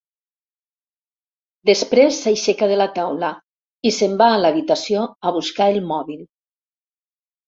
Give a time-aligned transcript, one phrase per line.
[1.69, 3.29] Després s'aixeca de taula
[3.89, 6.25] i se'n va a l'habitació a buscar el mòbil.